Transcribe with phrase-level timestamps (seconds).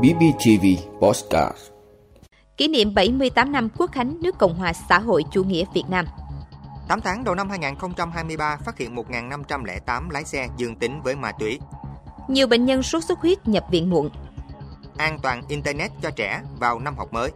[0.00, 0.66] BBTV
[1.00, 1.58] Postcard
[2.56, 6.06] Kỷ niệm 78 năm Quốc khánh nước Cộng hòa xã hội chủ nghĩa Việt Nam
[6.88, 11.58] 8 tháng đầu năm 2023 phát hiện 1.508 lái xe dương tính với ma túy.
[12.28, 14.10] Nhiều bệnh nhân sốt xuất huyết nhập viện muộn.
[14.96, 17.30] An toàn Internet cho trẻ vào năm học mới.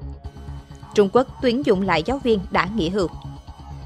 [0.95, 3.09] Trung Quốc tuyển dụng lại giáo viên đã nghỉ hưu.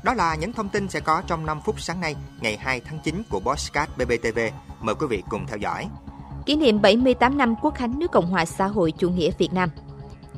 [0.04, 2.98] Đó là những thông tin sẽ có trong 5 phút sáng nay, ngày 2 tháng
[3.04, 4.38] 9 của Bosscat BBTV.
[4.80, 5.88] Mời quý vị cùng theo dõi.
[6.48, 9.70] Kỷ niệm 78 năm Quốc khánh nước Cộng hòa xã hội chủ nghĩa Việt Nam.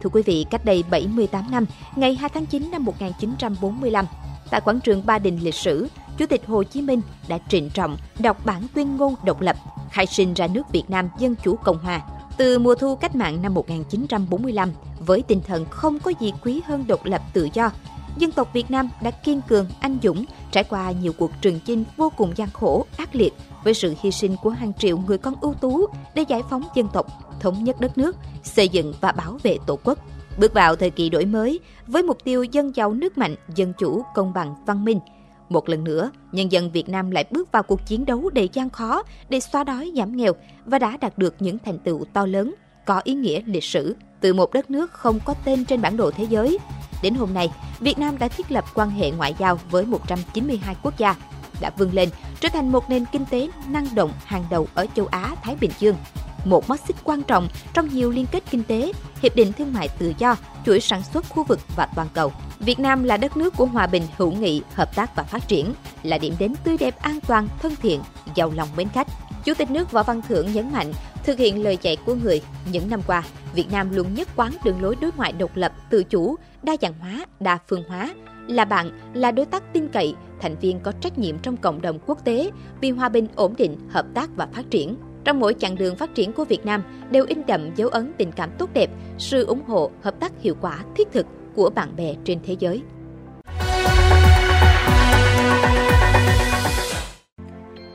[0.03, 1.65] Thưa quý vị, cách đây 78 năm,
[1.97, 4.05] ngày 2 tháng 9 năm 1945,
[4.51, 5.89] tại quảng trường Ba Đình lịch sử,
[6.19, 9.57] Chủ tịch Hồ Chí Minh đã trịnh trọng đọc bản tuyên ngôn độc lập,
[9.91, 12.01] khai sinh ra nước Việt Nam Dân Chủ Cộng Hòa.
[12.37, 14.71] Từ mùa thu cách mạng năm 1945,
[15.07, 17.71] với tinh thần không có gì quý hơn độc lập tự do,
[18.17, 21.85] dân tộc Việt Nam đã kiên cường, anh dũng, trải qua nhiều cuộc trường chinh
[21.97, 25.35] vô cùng gian khổ, ác liệt với sự hy sinh của hàng triệu người con
[25.41, 27.07] ưu tú để giải phóng dân tộc,
[27.41, 29.99] thống nhất đất nước, xây dựng và bảo vệ Tổ quốc.
[30.39, 34.03] Bước vào thời kỳ đổi mới với mục tiêu dân giàu nước mạnh, dân chủ,
[34.15, 35.01] công bằng, văn minh.
[35.49, 38.71] Một lần nữa, nhân dân Việt Nam lại bước vào cuộc chiến đấu đầy gian
[38.71, 40.33] khó để xóa đói giảm nghèo
[40.65, 42.55] và đã đạt được những thành tựu to lớn,
[42.87, 46.11] có ý nghĩa lịch sử từ một đất nước không có tên trên bản đồ
[46.11, 46.59] thế giới.
[47.03, 50.99] Đến hôm nay, Việt Nam đã thiết lập quan hệ ngoại giao với 192 quốc
[50.99, 51.15] gia,
[51.61, 52.09] đã vươn lên
[52.41, 55.71] trở thành một nền kinh tế năng động hàng đầu ở châu Á Thái Bình
[55.79, 55.97] Dương.
[56.45, 59.89] Một mắt xích quan trọng trong nhiều liên kết kinh tế, hiệp định thương mại
[59.89, 62.33] tự do, chuỗi sản xuất khu vực và toàn cầu.
[62.59, 65.75] Việt Nam là đất nước của hòa bình, hữu nghị, hợp tác và phát triển,
[66.03, 68.01] là điểm đến tươi đẹp an toàn, thân thiện,
[68.35, 69.07] giàu lòng mến khách.
[69.45, 70.93] Chủ tịch nước Võ Văn Thưởng nhấn mạnh,
[71.25, 72.43] thực hiện lời dạy của người,
[72.73, 73.23] những năm qua,
[73.55, 76.95] Việt Nam luôn nhất quán đường lối đối ngoại độc lập, tự chủ, đa dạng
[77.01, 78.15] hóa, đa phương hóa,
[78.49, 81.99] là bạn, là đối tác tin cậy, thành viên có trách nhiệm trong cộng đồng
[82.07, 84.97] quốc tế vì hòa bình, ổn định, hợp tác và phát triển.
[85.25, 88.33] Trong mỗi chặng đường phát triển của Việt Nam đều in đậm dấu ấn tình
[88.33, 92.15] cảm tốt đẹp, sự ủng hộ, hợp tác hiệu quả, thiết thực của bạn bè
[92.25, 92.83] trên thế giới.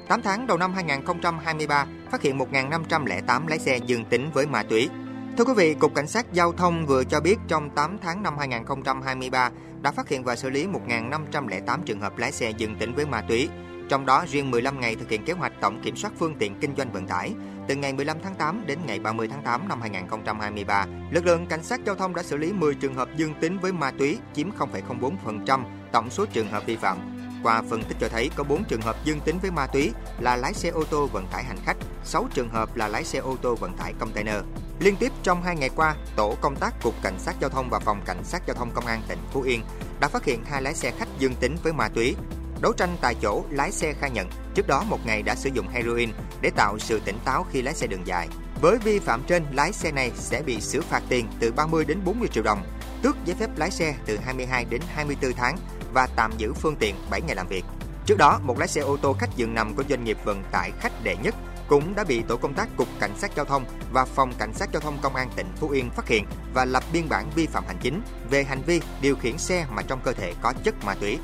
[0.08, 4.90] Tám tháng đầu năm 2023 phát hiện 1.508 lái xe dương tính với ma túy.
[5.38, 8.38] Thưa quý vị, Cục Cảnh sát Giao thông vừa cho biết trong 8 tháng năm
[8.38, 9.50] 2023
[9.82, 13.22] đã phát hiện và xử lý 1.508 trường hợp lái xe dương tính với ma
[13.22, 13.50] túy.
[13.90, 16.76] Trong đó, riêng 15 ngày thực hiện kế hoạch tổng kiểm soát phương tiện kinh
[16.78, 17.34] doanh vận tải,
[17.68, 21.64] từ ngày 15 tháng 8 đến ngày 30 tháng 8 năm 2023, lực lượng cảnh
[21.64, 24.50] sát giao thông đã xử lý 10 trường hợp dương tính với ma túy, chiếm
[24.58, 26.98] 0,04% tổng số trường hợp vi phạm.
[27.44, 30.36] Qua phân tích cho thấy có 4 trường hợp dương tính với ma túy là
[30.36, 33.36] lái xe ô tô vận tải hành khách, 6 trường hợp là lái xe ô
[33.42, 34.38] tô vận tải container.
[34.80, 37.80] Liên tiếp trong hai ngày qua, tổ công tác Cục Cảnh sát Giao thông và
[37.80, 39.62] Phòng Cảnh sát Giao thông Công an tỉnh Phú Yên
[40.00, 42.16] đã phát hiện hai lái xe khách dương tính với ma túy.
[42.62, 45.68] Đấu tranh tại chỗ, lái xe khai nhận trước đó một ngày đã sử dụng
[45.68, 46.10] heroin
[46.42, 48.28] để tạo sự tỉnh táo khi lái xe đường dài.
[48.62, 52.00] Với vi phạm trên, lái xe này sẽ bị xử phạt tiền từ 30 đến
[52.06, 52.64] 40 triệu đồng,
[53.02, 55.58] tước giấy phép lái xe từ 22 đến 24 tháng
[55.94, 57.66] và tạm giữ phương tiện 7 ngày làm việc.
[58.06, 60.72] Trước đó, một lái xe ô tô khách dừng nằm của doanh nghiệp vận tải
[60.80, 61.36] khách đệ nhất
[61.68, 64.70] cũng đã bị tổ công tác Cục Cảnh sát Giao thông và Phòng Cảnh sát
[64.74, 67.64] Giao thông Công an tỉnh Phú Yên phát hiện và lập biên bản vi phạm
[67.68, 70.96] hành chính về hành vi điều khiển xe mà trong cơ thể có chất ma
[70.96, 71.18] túy.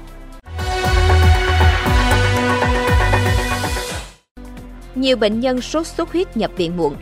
[4.95, 6.95] Nhiều bệnh nhân sốt xuất huyết nhập viện muộn.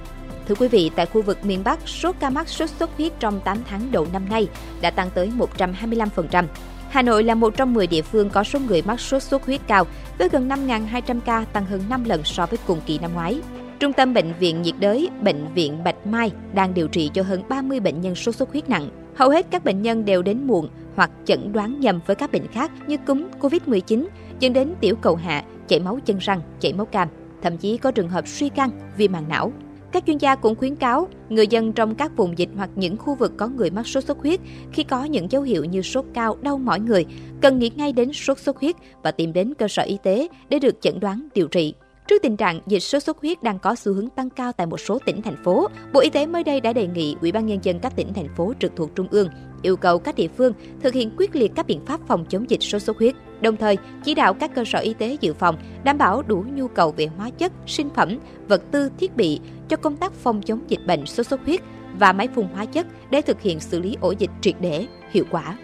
[0.47, 3.41] Thưa quý vị, tại khu vực miền Bắc, số ca mắc sốt xuất huyết trong
[3.41, 4.47] 8 tháng đầu năm nay
[4.81, 6.45] đã tăng tới 125%.
[6.89, 9.61] Hà Nội là một trong 10 địa phương có số người mắc sốt xuất huyết
[9.67, 9.85] cao,
[10.17, 13.41] với gần 5.200 ca tăng hơn 5 lần so với cùng kỳ năm ngoái.
[13.79, 17.41] Trung tâm Bệnh viện nhiệt đới, Bệnh viện Bạch Mai đang điều trị cho hơn
[17.49, 18.89] 30 bệnh nhân sốt xuất huyết nặng.
[19.15, 22.47] Hầu hết các bệnh nhân đều đến muộn hoặc chẩn đoán nhầm với các bệnh
[22.47, 24.05] khác như cúm, Covid-19,
[24.39, 27.07] dẫn đến tiểu cầu hạ, chảy máu chân răng, chảy máu cam.
[27.41, 29.51] Thậm chí có trường hợp suy căng, viêm màng não.
[29.91, 33.15] Các chuyên gia cũng khuyến cáo người dân trong các vùng dịch hoặc những khu
[33.15, 34.39] vực có người mắc sốt xuất huyết
[34.71, 37.05] khi có những dấu hiệu như sốt cao, đau mỏi người,
[37.41, 40.59] cần nghĩ ngay đến sốt xuất huyết và tìm đến cơ sở y tế để
[40.59, 41.73] được chẩn đoán điều trị.
[42.07, 44.79] Trước tình trạng dịch sốt xuất huyết đang có xu hướng tăng cao tại một
[44.79, 47.59] số tỉnh thành phố, Bộ Y tế mới đây đã đề nghị Ủy ban nhân
[47.63, 49.29] dân các tỉnh thành phố trực thuộc trung ương
[49.61, 52.61] yêu cầu các địa phương thực hiện quyết liệt các biện pháp phòng chống dịch
[52.61, 55.97] sốt xuất huyết, đồng thời chỉ đạo các cơ sở y tế dự phòng đảm
[55.97, 59.39] bảo đủ nhu cầu về hóa chất, sinh phẩm, vật tư, thiết bị
[59.69, 61.59] cho công tác phòng chống dịch bệnh sốt xuất huyết
[61.97, 65.25] và máy phun hóa chất để thực hiện xử lý ổ dịch triệt để, hiệu
[65.31, 65.57] quả.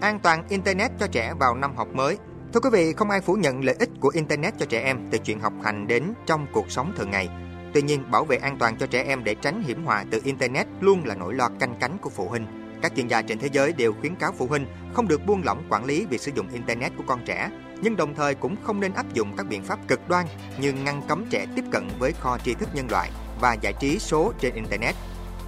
[0.00, 2.16] An toàn Internet cho trẻ vào năm học mới
[2.52, 5.18] Thưa quý vị, không ai phủ nhận lợi ích của Internet cho trẻ em từ
[5.18, 7.28] chuyện học hành đến trong cuộc sống thường ngày.
[7.74, 10.66] Tuy nhiên, bảo vệ an toàn cho trẻ em để tránh hiểm họa từ Internet
[10.80, 12.61] luôn là nỗi lo canh cánh của phụ huynh.
[12.82, 15.64] Các chuyên gia trên thế giới đều khuyến cáo phụ huynh không được buông lỏng
[15.70, 17.50] quản lý việc sử dụng Internet của con trẻ,
[17.82, 20.26] nhưng đồng thời cũng không nên áp dụng các biện pháp cực đoan
[20.58, 23.98] như ngăn cấm trẻ tiếp cận với kho tri thức nhân loại và giải trí
[23.98, 24.94] số trên Internet.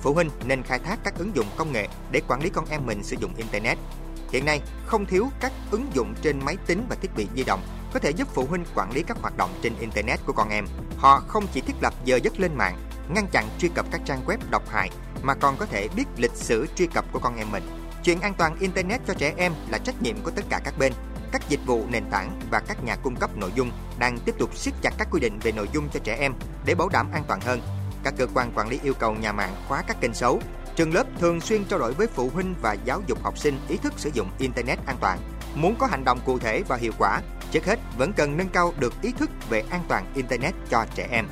[0.01, 2.87] Phụ huynh nên khai thác các ứng dụng công nghệ để quản lý con em
[2.87, 3.79] mình sử dụng Internet.
[4.33, 7.61] Hiện nay, không thiếu các ứng dụng trên máy tính và thiết bị di động
[7.93, 10.65] có thể giúp phụ huynh quản lý các hoạt động trên Internet của con em.
[10.97, 12.77] Họ không chỉ thiết lập giờ giấc lên mạng,
[13.09, 14.91] ngăn chặn truy cập các trang web độc hại,
[15.23, 17.62] mà còn có thể biết lịch sử truy cập của con em mình.
[18.05, 20.93] Chuyện an toàn Internet cho trẻ em là trách nhiệm của tất cả các bên.
[21.33, 24.56] Các dịch vụ nền tảng và các nhà cung cấp nội dung đang tiếp tục
[24.56, 26.35] siết chặt các quy định về nội dung cho trẻ em
[26.67, 27.61] để bảo đảm an toàn hơn.
[28.05, 30.41] Các cơ quan quản lý yêu cầu nhà mạng khóa các kênh xấu.
[30.77, 33.77] Trường lớp thường xuyên trao đổi với phụ huynh và giáo dục học sinh ý
[33.77, 35.19] thức sử dụng Internet an toàn.
[35.55, 37.21] Muốn có hành động cụ thể và hiệu quả,
[37.51, 41.09] trước hết vẫn cần nâng cao được ý thức về an toàn Internet cho trẻ
[41.11, 41.29] em.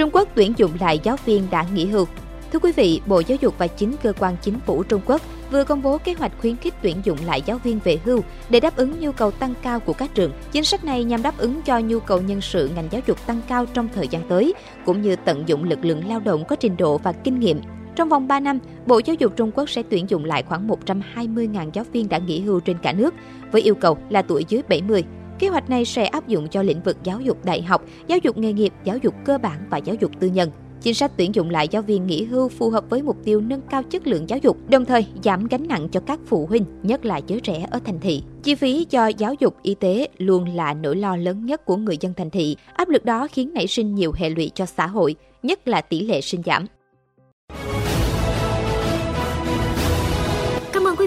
[0.00, 2.06] Trung Quốc tuyển dụng lại giáo viên đã nghỉ hưu.
[2.52, 5.64] Thưa quý vị, Bộ Giáo dục và chính cơ quan chính phủ Trung Quốc vừa
[5.64, 8.20] công bố kế hoạch khuyến khích tuyển dụng lại giáo viên về hưu
[8.50, 10.32] để đáp ứng nhu cầu tăng cao của các trường.
[10.52, 13.40] Chính sách này nhằm đáp ứng cho nhu cầu nhân sự ngành giáo dục tăng
[13.48, 14.54] cao trong thời gian tới,
[14.86, 17.60] cũng như tận dụng lực lượng lao động có trình độ và kinh nghiệm.
[17.96, 21.70] Trong vòng 3 năm, Bộ Giáo dục Trung Quốc sẽ tuyển dụng lại khoảng 120.000
[21.72, 23.14] giáo viên đã nghỉ hưu trên cả nước,
[23.52, 25.04] với yêu cầu là tuổi dưới 70.
[25.40, 28.38] Kế hoạch này sẽ áp dụng cho lĩnh vực giáo dục đại học, giáo dục
[28.38, 30.50] nghề nghiệp, giáo dục cơ bản và giáo dục tư nhân.
[30.82, 33.60] Chính sách tuyển dụng lại giáo viên nghỉ hưu phù hợp với mục tiêu nâng
[33.70, 37.04] cao chất lượng giáo dục, đồng thời giảm gánh nặng cho các phụ huynh, nhất
[37.04, 38.22] là giới trẻ ở thành thị.
[38.42, 41.96] Chi phí cho giáo dục y tế luôn là nỗi lo lớn nhất của người
[42.00, 42.56] dân thành thị.
[42.74, 46.00] Áp lực đó khiến nảy sinh nhiều hệ lụy cho xã hội, nhất là tỷ
[46.00, 46.66] lệ sinh giảm.